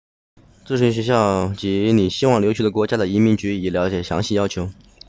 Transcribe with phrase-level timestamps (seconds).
[0.65, 4.71] 咨询学校及你希望留学的国家的移民局以了解详细要求